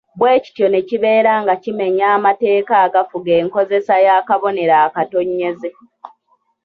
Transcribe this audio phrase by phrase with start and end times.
[0.19, 5.69] Bwe kityo ne kibeera nga kimenya amateeka agafuga enkozesa y’akabonero akatonnyeze.